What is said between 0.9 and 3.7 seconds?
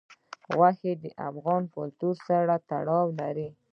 د افغان کلتور سره تړاو لري.